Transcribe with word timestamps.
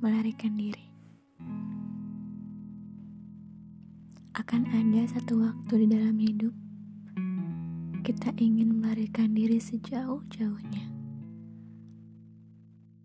melarikan 0.00 0.56
diri. 0.56 0.88
Akan 4.32 4.64
ada 4.72 5.04
satu 5.04 5.44
waktu 5.44 5.84
di 5.84 5.86
dalam 5.92 6.16
hidup 6.16 6.56
kita 8.00 8.32
ingin 8.40 8.80
melarikan 8.80 9.36
diri 9.36 9.60
sejauh-jauhnya. 9.60 10.88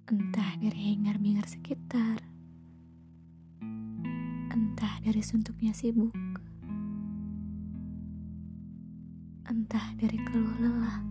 Entah 0.08 0.56
dari 0.56 0.96
hingar-bingar 0.96 1.44
sekitar, 1.52 2.24
entah 4.56 4.96
dari 5.04 5.20
suntuknya 5.20 5.76
sibuk, 5.76 6.16
entah 9.52 9.88
dari 10.00 10.16
keluh 10.32 10.56
lelah, 10.64 11.04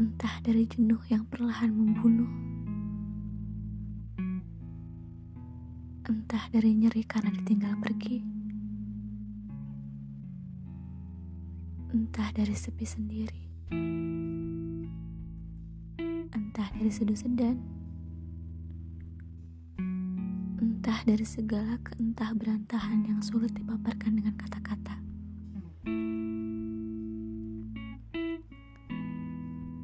entah 0.00 0.34
dari 0.40 0.64
jenuh 0.64 1.04
yang 1.12 1.28
perlahan 1.28 1.68
membunuh, 1.68 2.51
entah 6.22 6.46
dari 6.54 6.70
nyeri 6.78 7.02
karena 7.02 7.34
ditinggal 7.34 7.74
pergi. 7.82 8.42
entah 11.92 12.32
dari 12.32 12.56
sepi 12.56 12.88
sendiri, 12.88 13.42
entah 16.32 16.68
dari 16.72 16.88
seduh 16.88 17.16
sedan, 17.16 17.60
entah 20.56 21.04
dari 21.04 21.24
segala 21.28 21.76
keentah 21.84 22.32
berantahan 22.32 23.04
yang 23.04 23.20
sulit 23.20 23.52
dipaparkan 23.52 24.16
dengan 24.16 24.32
kata-kata. 24.40 24.96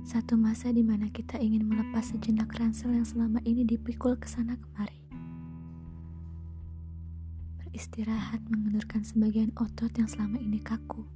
Satu 0.08 0.40
masa 0.40 0.72
di 0.72 0.80
mana 0.80 1.12
kita 1.12 1.36
ingin 1.36 1.68
melepas 1.68 2.16
sejenak 2.16 2.48
ransel 2.56 2.96
yang 2.96 3.04
selama 3.04 3.44
ini 3.44 3.68
dipikul 3.68 4.16
ke 4.16 4.24
sana 4.24 4.56
kemari. 4.56 4.97
Beristirahat 7.78 8.42
mengendurkan 8.50 9.06
sebagian 9.06 9.54
otot 9.54 9.94
yang 9.94 10.10
selama 10.10 10.42
ini 10.42 10.58
kaku 10.58 11.06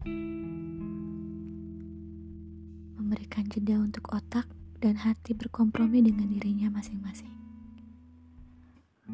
memberikan 2.94 3.50
jeda 3.50 3.82
untuk 3.82 4.06
otak 4.14 4.46
dan 4.78 4.94
hati 4.94 5.34
berkompromi 5.34 6.06
dengan 6.06 6.30
dirinya 6.30 6.70
masing-masing. 6.70 7.34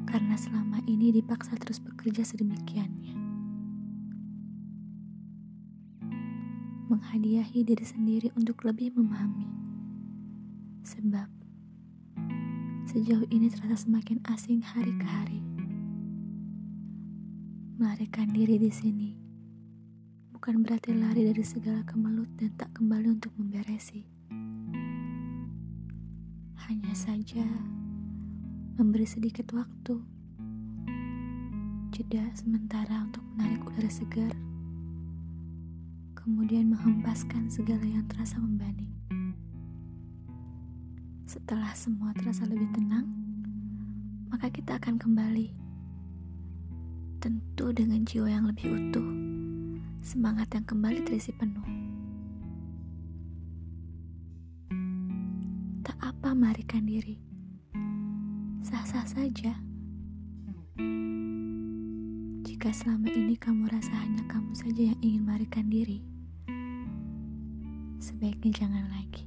Karena 0.04 0.36
selama 0.36 0.84
ini 0.84 1.08
dipaksa 1.08 1.56
terus 1.56 1.80
bekerja 1.80 2.20
sedemikiannya. 2.20 3.16
Menghadiahi 6.92 7.64
diri 7.64 7.86
sendiri 7.88 8.28
untuk 8.36 8.60
lebih 8.68 8.92
memahami. 8.92 9.48
Sebab 10.84 11.32
sejauh 12.92 13.24
ini 13.32 13.48
terasa 13.48 13.88
semakin 13.88 14.20
asing 14.36 14.60
hari 14.60 14.92
ke 15.00 15.08
hari. 15.08 15.47
Melarikan 17.78 18.34
diri 18.34 18.58
di 18.58 18.74
sini 18.74 19.14
bukan 20.34 20.66
berarti 20.66 20.98
lari 20.98 21.30
dari 21.30 21.46
segala 21.46 21.86
kemelut 21.86 22.26
dan 22.34 22.50
tak 22.58 22.74
kembali 22.74 23.14
untuk 23.14 23.30
memberesi. 23.38 24.02
Hanya 26.66 26.90
saja 26.98 27.46
memberi 28.74 29.06
sedikit 29.06 29.54
waktu, 29.54 29.94
jeda 31.94 32.26
sementara 32.34 33.06
untuk 33.06 33.22
menarik 33.38 33.62
udara 33.62 33.90
segar, 33.94 34.34
kemudian 36.18 36.74
menghempaskan 36.74 37.46
segala 37.46 37.86
yang 37.86 38.02
terasa 38.10 38.42
membani. 38.42 38.90
Setelah 41.30 41.70
semua 41.78 42.10
terasa 42.18 42.42
lebih 42.42 42.74
tenang, 42.74 43.06
maka 44.34 44.50
kita 44.50 44.82
akan 44.82 44.98
kembali. 44.98 45.67
Tentu 47.18 47.74
dengan 47.74 48.06
jiwa 48.06 48.30
yang 48.30 48.46
lebih 48.46 48.78
utuh 48.78 49.02
semangat 50.06 50.54
yang 50.54 50.62
kembali 50.62 51.02
terisi 51.02 51.34
penuh. 51.34 51.66
Tak 55.82 55.98
apa 55.98 56.30
marikan 56.38 56.86
diri, 56.86 57.18
sah-sah 58.62 59.02
saja. 59.02 59.50
Jika 62.46 62.70
selama 62.70 63.10
ini 63.10 63.34
kamu 63.34 63.66
rasa 63.66 63.98
hanya 63.98 64.22
kamu 64.30 64.54
saja 64.54 64.94
yang 64.94 64.98
ingin 65.02 65.26
marikan 65.26 65.66
diri, 65.66 65.98
sebaiknya 67.98 68.62
jangan 68.62 68.86
lagi. 68.94 69.26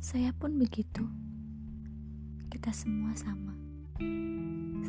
Saya 0.00 0.32
pun 0.32 0.56
begitu. 0.56 1.04
Kita 2.48 2.72
semua 2.72 3.12
sama 3.14 3.69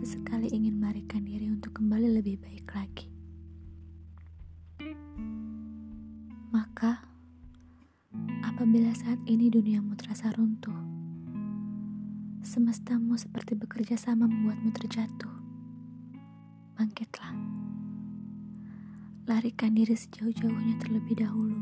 sesekali 0.01 0.49
ingin 0.49 0.81
melarikan 0.81 1.21
diri 1.21 1.45
untuk 1.51 1.77
kembali 1.77 2.17
lebih 2.17 2.41
baik 2.41 2.67
lagi. 2.73 3.07
Maka, 6.51 7.05
apabila 8.41 8.91
saat 8.97 9.21
ini 9.29 9.47
duniamu 9.53 9.93
terasa 9.95 10.33
runtuh, 10.33 10.75
semestamu 12.41 13.13
seperti 13.15 13.53
bekerja 13.53 13.95
sama 13.95 14.25
membuatmu 14.25 14.73
terjatuh, 14.73 15.35
bangkitlah. 16.75 17.31
Larikan 19.29 19.77
diri 19.77 19.93
sejauh-jauhnya 19.95 20.81
terlebih 20.81 21.21
dahulu. 21.21 21.61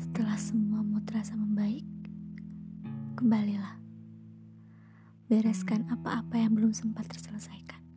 Setelah 0.00 0.38
semuamu 0.38 1.02
terasa 1.04 1.34
membaik, 1.34 1.84
kembalilah 3.18 3.87
bereskan 5.28 5.84
apa-apa 5.92 6.40
yang 6.40 6.56
belum 6.56 6.72
sempat 6.72 7.04
terselesaikan. 7.12 7.87